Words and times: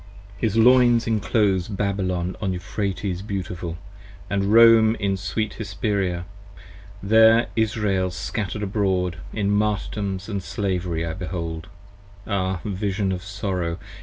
His 0.35 0.57
Loins 0.57 1.05
inclose 1.05 1.67
Babylon 1.67 2.35
on 2.41 2.53
Euphrates 2.53 3.21
beautiful, 3.21 3.77
And 4.31 4.51
Rome 4.51 4.95
in 4.95 5.15
sweet 5.15 5.53
Hesperia, 5.59 6.25
there 7.03 7.49
Israel 7.55 8.09
scatter'd 8.09 8.63
abroad 8.63 9.17
40 9.29 9.39
In 9.39 9.51
martyrdoms 9.51 10.25
& 10.41 10.41
slavery 10.43 11.05
I 11.05 11.13
behold: 11.13 11.67
ah 12.25 12.61
vision 12.63 13.11
of 13.11 13.21
sorrow! 13.21 13.77